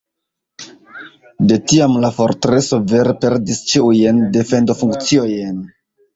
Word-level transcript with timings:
De 1.51 1.57
tiam 1.71 1.97
la 2.05 2.11
fortreso 2.15 2.81
vere 2.93 3.15
perdis 3.27 3.61
ĉiujn 3.75 4.25
defendofunkciojn. 4.41 5.63